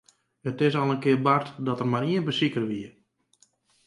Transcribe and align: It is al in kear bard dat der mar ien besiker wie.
It 0.51 0.59
is 0.67 0.77
al 0.79 0.91
in 0.93 1.01
kear 1.03 1.21
bard 1.25 1.47
dat 1.67 1.77
der 1.79 1.89
mar 1.91 2.05
ien 2.13 2.27
besiker 2.29 2.65
wie. 2.69 2.87